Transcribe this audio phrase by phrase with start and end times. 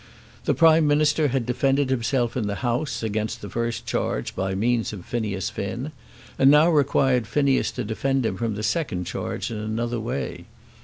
[0.45, 4.91] The Prime Minister had defended himself in the House against the first charge by means
[4.93, 5.91] of Phineas Finn,
[6.39, 10.45] and now required Phineas to defend him from the second charge in another way.